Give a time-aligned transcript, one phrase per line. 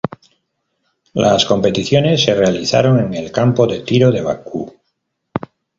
[1.13, 4.73] Las competiciones se realizaron en el Campo de Tiro de Bakú.